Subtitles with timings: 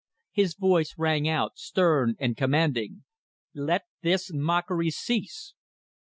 [0.31, 3.03] His voice rang out, stern and commanding:
[3.53, 5.53] "Let this mockery cease!"